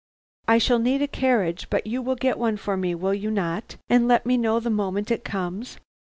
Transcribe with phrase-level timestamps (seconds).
[0.47, 3.75] I shall need a carriage, but you will get one for me, will you not,
[3.87, 5.77] and let me know the moment it comes.